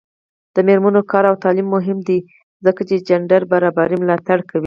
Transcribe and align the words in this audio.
د 0.55 0.57
میرمنو 0.67 1.01
کار 1.11 1.23
او 1.29 1.35
تعلیم 1.43 1.67
مهم 1.75 1.97
دی 2.07 2.19
ځکه 2.65 2.81
چې 2.89 2.95
جنډر 3.07 3.41
برابرۍ 3.51 3.97
ملاتړ 4.01 4.39
کوي. 4.49 4.59